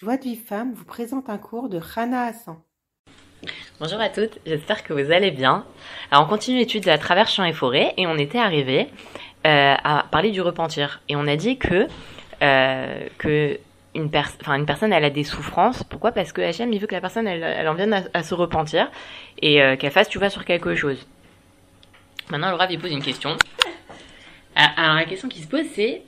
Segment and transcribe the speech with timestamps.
[0.00, 2.58] Joie de vie femme vous présente un cours de Rana Hassan.
[3.80, 5.66] Bonjour à toutes, j'espère que vous allez bien.
[6.12, 8.86] Alors on continue l'étude à travers champs et forêts et on était arrivé
[9.44, 11.88] euh, à parler du repentir et on a dit que
[12.42, 13.58] euh, que
[13.96, 14.08] une,
[14.46, 15.82] une personne elle a des souffrances.
[15.82, 16.12] Pourquoi?
[16.12, 18.92] Parce que HM il veut que la personne elle, en vienne à, se repentir
[19.42, 21.08] et euh, qu'elle fasse tu vas sur quelque chose.
[22.30, 23.36] Maintenant le Rav il pose une question.
[24.54, 26.04] Alors la question qui se pose c'est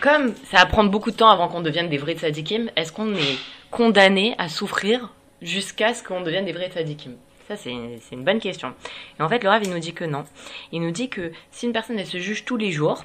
[0.00, 3.14] comme ça va prendre beaucoup de temps avant qu'on devienne des vrais tzadikim, est-ce qu'on
[3.14, 3.38] est
[3.70, 7.16] condamné à souffrir jusqu'à ce qu'on devienne des vrais tzadikim?
[7.48, 8.72] Ça, c'est une, bonne question.
[9.18, 10.24] Et en fait, le Rav, il nous dit que non.
[10.70, 13.02] Il nous dit que si une personne, se juge tous les jours,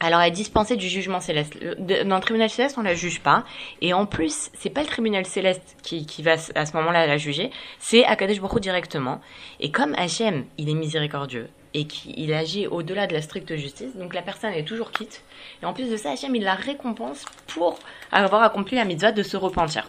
[0.00, 1.56] alors elle est dispensée du jugement céleste.
[1.78, 3.44] Dans le tribunal céleste, on la juge pas.
[3.80, 7.50] Et en plus, c'est pas le tribunal céleste qui, va à ce moment-là la juger,
[7.78, 9.20] c'est Akadosh Baruch directement.
[9.60, 13.96] Et comme Hachem, il est miséricordieux, et qu'il agit au-delà de la stricte justice.
[13.96, 15.22] Donc la personne est toujours quitte.
[15.62, 17.78] Et en plus de ça, Hachem, il la récompense pour
[18.10, 19.88] avoir accompli la mitzvah de se repentir.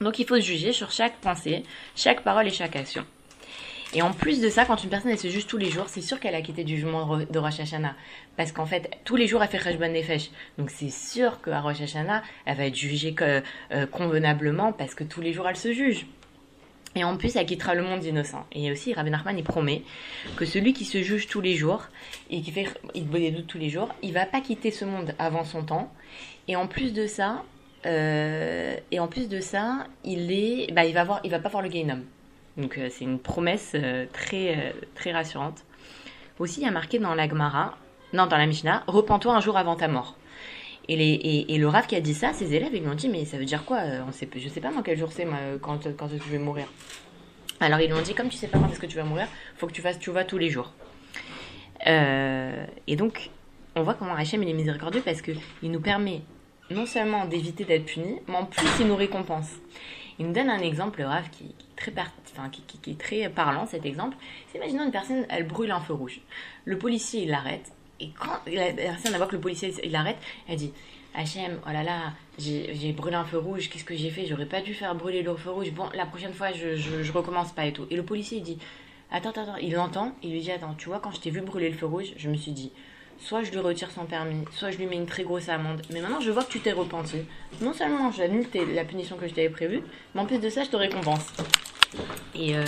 [0.00, 1.64] Donc il faut se juger sur chaque pensée,
[1.96, 3.04] chaque parole et chaque action.
[3.94, 6.02] Et en plus de ça, quand une personne elle se juge tous les jours, c'est
[6.02, 7.94] sûr qu'elle a quitté du jugement de Rosh Hashanah.
[8.36, 10.30] Parce qu'en fait, tous les jours, elle fait Cheshbon Nefesh.
[10.58, 15.22] Donc c'est sûr qu'à Rosh Hashanah, elle va être jugée euh, convenablement parce que tous
[15.22, 16.06] les jours, elle se juge.
[16.94, 18.46] Et en plus, elle quittera le monde innocent.
[18.52, 19.82] Et aussi, Rabbi Nachman, il promet
[20.36, 21.84] que celui qui se juge tous les jours
[22.30, 25.14] et qui fait il des doutes tous les jours, il va pas quitter ce monde
[25.18, 25.92] avant son temps.
[26.48, 27.44] Et en plus de ça,
[27.86, 31.48] euh, et en plus de ça, il est, bah, il va voir, il va pas
[31.48, 32.04] voir le Gainum.
[32.56, 35.64] Donc euh, c'est une promesse euh, très très rassurante.
[36.38, 39.76] Aussi, il y a marqué dans la non dans la Mishnah, repens-toi un jour avant
[39.76, 40.16] ta mort.
[40.88, 43.36] Et, le Rav qui a dit ça, ses élèves, ils lui ont dit, mais ça
[43.36, 45.26] veut dire quoi euh, on sait, Je sais pas moi quel jour c'est
[45.60, 46.66] quand, quand tu vais mourir.
[47.60, 49.26] Alors ils lui ont dit, comme tu sais pas quand est-ce que tu vas mourir,
[49.56, 50.72] faut que tu fasses tu vas tous les jours.
[51.86, 53.30] Euh, et donc,
[53.74, 56.22] on voit comment Hachem il est miséricordieux parce qu'il nous permet
[56.70, 59.50] non seulement d'éviter d'être puni, mais en plus il nous récompense.
[60.18, 61.92] Il nous donne un exemple, le Rav, qui, qui, très
[62.32, 64.16] enfin, qui, qui, est très parlant, cet exemple.
[64.48, 66.20] C'est imaginons une personne, elle brûle un feu rouge.
[66.64, 70.56] Le policier, il l'arrête, et quand la personne voit que le policier il l'arrête, elle
[70.56, 70.72] dit
[71.14, 74.26] Hachem, oh là là, j'ai brûlé un feu rouge, qu'est-ce que j'ai fait?
[74.26, 75.72] J'aurais pas dû faire brûler le feu rouge.
[75.72, 77.86] Bon, la prochaine fois, je, je, recommence pas et tout.
[77.90, 78.58] Et le policier, il dit
[79.10, 81.70] Attends, attends, il l'entend, il lui dit Attends, tu vois, quand je t'ai vu brûler
[81.70, 82.70] le feu rouge, je me suis dit
[83.20, 85.82] soit je lui retire son permis, soit je lui mets une très grosse amende.
[85.90, 87.18] Mais maintenant, je vois que tu t'es repenti.
[87.60, 89.82] Non seulement j'annule la punition que je t'avais prévue,
[90.14, 91.26] mais en plus de ça, je te récompense.
[92.34, 92.64] Et euh,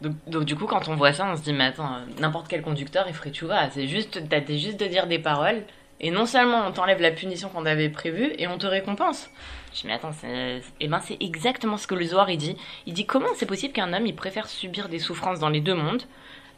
[0.00, 2.62] donc, du coup, quand on voit ça, on se dit, mais attends, euh, n'importe quel
[2.62, 5.62] conducteur, il ferait tu vois, c'est juste, t'as juste de dire des paroles,
[6.00, 9.30] et non seulement on t'enlève la punition qu'on avait prévue, et on te récompense.
[9.74, 12.56] Je dis, mais attends, c'est, eh ben, exactement ce que le Zohar, il dit.
[12.86, 15.74] Il dit, comment c'est possible qu'un homme, il préfère subir des souffrances dans les deux
[15.74, 16.02] mondes,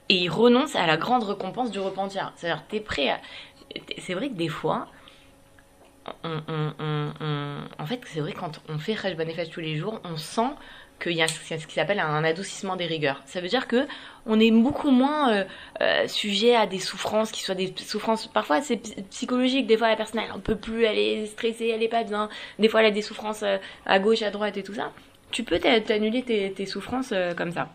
[0.09, 2.33] et il renonce à la grande récompense du repentir?
[2.37, 3.21] C'est-à-dire, t'es prêt à...
[3.99, 4.89] C'est vrai que des fois,
[6.25, 10.51] en fait, c'est vrai quand on fait Rejban tous les jours, on sent
[11.01, 13.23] qu'il y a ce qui s'appelle un adoucissement des rigueurs.
[13.27, 13.87] Ça veut dire que
[14.27, 15.45] on est beaucoup moins euh,
[15.81, 18.27] euh, sujet à des souffrances qui soient des souffrances.
[18.27, 19.67] Parfois c'est psychologique.
[19.67, 22.29] Des fois la personne elle en peut plus, elle est stressée, elle est pas bien.
[22.59, 24.93] Des fois elle a des souffrances euh, à gauche, à droite et tout ça.
[25.31, 27.69] Tu peux t'annuler tes, tes, souffrances comme ça.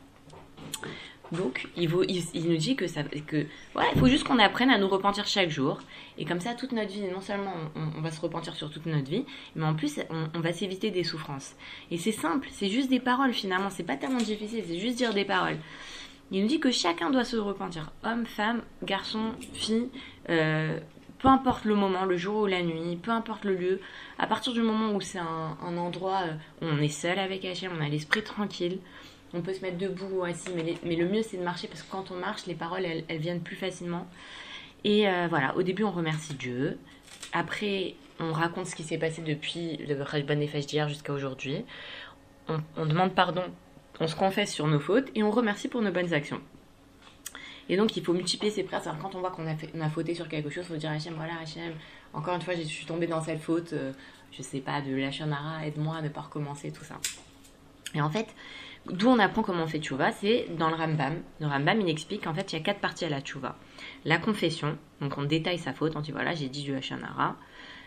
[1.34, 4.88] Donc, il, nous dit que ça, que voilà, il faut juste qu'on apprenne à nous
[4.88, 5.80] repentir chaque jour.
[6.20, 9.10] Et comme ça, toute notre vie, non seulement on, va se repentir sur toute notre
[9.10, 11.56] vie, mais en plus, on, va s'éviter des souffrances.
[11.90, 13.72] Et c'est simple, c'est juste des paroles finalement.
[13.72, 15.58] C'est pas tellement difficile, c'est juste dire des paroles.
[16.32, 17.92] Il nous dit que chacun doit se repentir.
[18.04, 19.90] Homme, femme, garçon, fille,
[20.30, 20.80] euh,
[21.18, 23.80] peu importe le moment, le jour ou la nuit, peu importe le lieu,
[24.20, 26.22] à partir du moment où c'est un, endroit
[26.62, 28.80] où on est seul avec Hachem, on a l'esprit tranquille,
[29.34, 31.92] on peut se mettre debout ou assis, mais, le mieux c'est de marcher parce que
[31.92, 34.08] quand on marche, les paroles elles, viennent plus facilement.
[34.84, 36.78] Et euh, voilà, au début on remercie Dieu.
[37.32, 41.66] Après, on raconte ce qui s'est passé depuis le Rajban Nefesh d'hier jusqu'à aujourd'hui.
[42.48, 43.44] On, demande pardon,
[44.00, 46.42] on se confesse sur nos fautes et on remercie pour nos bonnes actions.
[47.70, 48.84] Et donc il faut multiplier ses prières.
[49.02, 51.34] quand on voit qu'on a, fait, fauté sur quelque chose, il faut dire Hachem, voilà
[51.42, 51.74] Hachem,
[52.14, 53.94] encore une fois je suis tombée dans cette faute, euh,
[54.34, 56.96] je sais pas, de la chanara, aide-moi à ne pas recommencer, tout ça.
[57.96, 58.28] Et en fait,
[58.92, 61.22] D'où on apprend comment on fait tchouva, c'est dans le Rambam.
[61.40, 63.56] Le Rambam, il explique qu'en fait, il y a quatre parties à la tchouva.
[64.04, 67.38] La confession, donc on détaille sa faute, on dit voilà, j'ai dit du Hachanara.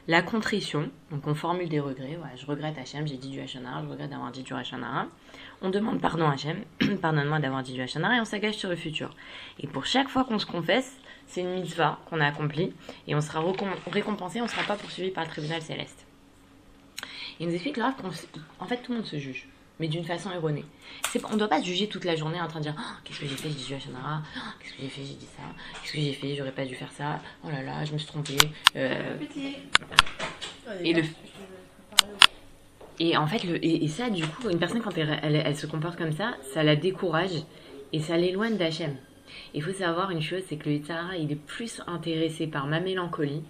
[0.09, 3.83] La contrition, donc on formule des regrets, voilà, je regrette Hachem, j'ai dit du Hachanara,
[3.83, 5.09] je regrette d'avoir dit du Hachanara.
[5.61, 6.65] On demande pardon Hachem,
[7.03, 9.11] pardonne-moi d'avoir dit du Hachanara, et on s'engage sur le futur.
[9.61, 10.97] Et pour chaque fois qu'on se confesse,
[11.27, 12.73] c'est une mitzvah qu'on a accomplie,
[13.07, 13.45] et on sera
[13.91, 16.07] récompensé, on ne sera pas poursuivi par le tribunal céleste.
[17.39, 19.47] Il nous explique là qu'en fait tout le monde se juge
[19.79, 20.65] mais d'une façon erronée.
[21.25, 23.27] on ne doit pas juger toute la journée en train de dire oh, Qu'est-ce que
[23.27, 24.23] j'ai fait J'ai dit à.
[24.37, 25.43] Oh, qu'est-ce que j'ai fait J'ai dit ça.
[25.83, 27.21] Qu'est-ce que j'ai fait J'aurais pas dû faire ça.
[27.45, 28.39] Oh là là, je me suis trompée.
[28.77, 29.17] Euh...
[32.99, 36.35] Et en fait, et, ça, du coup, une personne, quand elle se comporte comme ça,
[36.55, 37.45] ça la décourage
[37.93, 38.97] et ça l'éloigne d'Hachem.
[39.53, 42.81] Il faut savoir une chose, c'est que le Yitzhara, il est plus intéressé par ma
[42.81, 43.43] mélancolie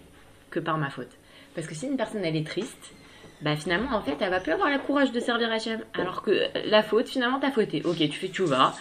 [0.49, 1.11] que par ma faute.
[1.55, 2.93] Parce que si une personne, elle est triste,
[3.41, 5.81] bah finalement, en fait, elle va plus avoir le courage de servir Hachem.
[5.93, 7.81] Alors que la faute, finalement, t'as fauté.
[7.85, 8.73] Ok, tu fais tchouva.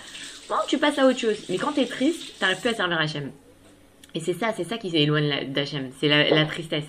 [0.49, 1.45] Bon, tu passes à autre chose.
[1.49, 3.33] Mais quand t'es triste, t'arrives plus à servir Hachem.
[4.15, 5.91] Et c'est ça, c'est ça qui s'éloigne d'Hachem.
[6.01, 6.89] C'est la, la, tristesse.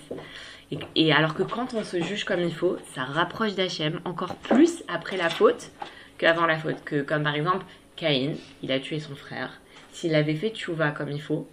[0.96, 4.82] Et, alors que quand on se juge comme il faut, ça rapproche d'Hachem encore plus
[4.88, 5.70] après la faute
[6.16, 6.82] qu'avant la faute.
[6.84, 7.66] Que, comme par exemple,
[7.96, 9.60] Caïn, il a tué son frère.
[9.92, 11.48] S'il avait fait tchouva comme il faut,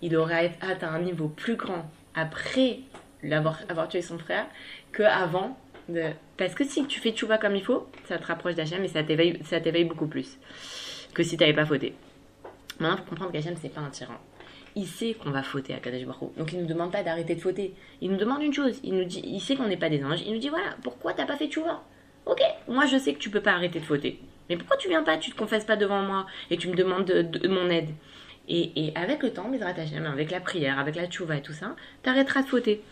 [0.00, 2.80] il aurait atteint un niveau plus grand après
[3.22, 4.46] l'avoir avoir tué son frère
[4.92, 5.56] que avant
[5.88, 6.10] de...
[6.36, 9.02] parce que si tu fais tchouva comme il faut ça te rapproche d'Hachem et ça
[9.02, 10.38] t'éveille ça t'éveille beaucoup plus
[11.14, 11.94] que si t'avais pas fauté.
[12.80, 14.14] Maintenant faut comprendre qu'Hachem c'est pas un tyran.
[14.74, 17.40] Il sait qu'on va fauter à Kadesh Baruch donc il nous demande pas d'arrêter de
[17.40, 17.74] fauter.
[18.00, 18.80] Il nous demande une chose.
[18.84, 20.22] Il nous dit il sait qu'on n'est pas des anges.
[20.26, 21.82] Il nous dit voilà pourquoi t'as pas fait tchouva?
[22.26, 24.20] Ok moi je sais que tu peux pas arrêter de fauter.
[24.48, 27.04] Mais pourquoi tu viens pas tu te confesses pas devant moi et tu me demandes
[27.04, 27.90] de, mon aide?
[28.48, 31.52] Et, et, avec le temps, Bezrat Hashem, avec la prière, avec la tchouva et tout
[31.52, 32.82] ça, t'arrêteras de fauter.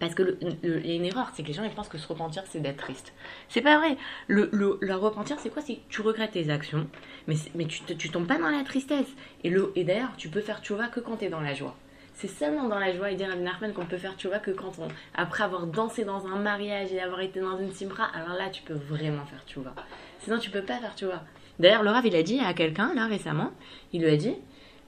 [0.00, 2.42] Parce que y a une erreur, c'est que les gens ils pensent que se repentir
[2.46, 3.12] c'est d'être triste.
[3.48, 3.96] C'est pas vrai.
[4.26, 5.62] Le, le, le repentir c'est quoi?
[5.62, 6.86] C'est tu regrettes tes actions,
[7.26, 9.08] mais, mais tu, tu tombes pas dans la tristesse.
[9.44, 11.74] Et, et d'ailleurs, tu peux faire tchouva que quand t'es dans la joie.
[12.14, 14.78] C'est seulement dans la joie et dire à Nachman qu'on peut faire tchouva que quand
[14.78, 18.50] on, après avoir dansé dans un mariage et avoir été dans une simra, alors là
[18.50, 19.72] tu peux vraiment faire tchouva.
[20.20, 21.24] Sinon tu peux pas faire tchouva.
[21.58, 23.50] D'ailleurs, le Rav, il a dit à quelqu'un, là, récemment,
[23.92, 24.36] il lui a dit,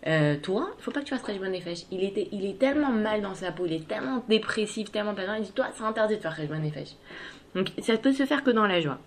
[0.07, 1.85] euh, toi, faut pas que tu fasses Rejban Nefesh.
[1.91, 5.35] Il, était, il est tellement mal dans sa peau, il est tellement dépressif, tellement pesant.
[5.35, 6.97] Il dit, toi, c'est interdit de faire Rejban Nefesh.
[7.55, 8.99] Donc, ça peut se faire que dans la joie.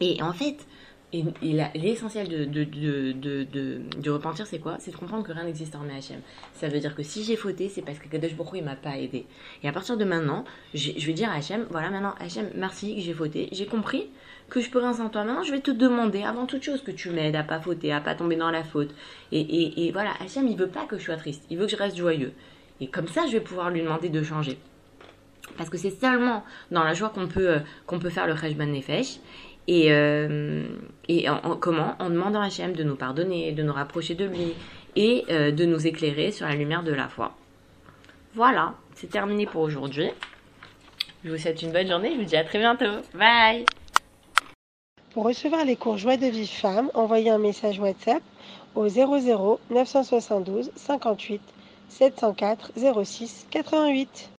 [0.00, 0.66] Et en fait,
[1.12, 4.76] l'essentiel de, de, de, de, repentir, c'est quoi?
[4.78, 6.20] C'est de comprendre que rien n'existe en Hachem.
[6.54, 8.96] Ça veut dire que si j'ai fauté, c'est parce que Kadosh Baruch il m'a pas
[8.96, 9.26] aidé.
[9.62, 10.44] Et à partir de maintenant,
[10.74, 13.48] je vais dire à Hachem, voilà, maintenant, Hachem, merci que j'ai fauté.
[13.52, 14.08] J'ai compris
[14.48, 15.24] que je peux rien sans toi.
[15.24, 18.00] Maintenant, je vais te demander, avant toute chose, que tu m'aides à pas fauter, à
[18.00, 18.94] pas tomber dans la faute.
[19.32, 21.44] Et, et, et voilà, Hachem, il veut pas que je sois triste.
[21.50, 22.32] Il veut que je reste joyeux.
[22.80, 24.58] Et comme ça, je vais pouvoir lui demander de changer.
[25.56, 28.66] Parce que c'est seulement dans la joie qu'on peut, euh, qu'on peut faire le Cheshban
[28.66, 29.18] Nefesh.
[29.68, 30.64] Et, euh,
[31.08, 34.24] et en, en, comment En demandant à Hachem de nous pardonner, de nous rapprocher de
[34.24, 34.54] lui
[34.96, 37.32] et euh, de nous éclairer sur la lumière de la foi.
[38.34, 40.10] Voilà, c'est terminé pour aujourd'hui.
[41.24, 43.00] Je vous souhaite une bonne journée, je vous dis à très bientôt.
[43.14, 43.64] Bye
[45.12, 48.22] Pour recevoir les cours Joie de vie femme, envoyez un message WhatsApp
[48.74, 51.40] au 00 972 58
[51.88, 52.72] 704
[53.04, 54.30] 06 88.